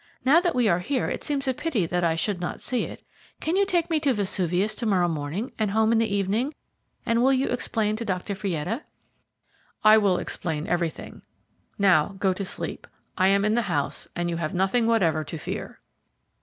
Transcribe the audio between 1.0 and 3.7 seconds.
it seems a pity that I should not see it. Can you